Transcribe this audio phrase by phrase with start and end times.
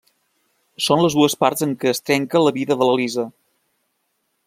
[0.85, 3.31] Són les dues parts en què es trenca la vida de l'Elisa.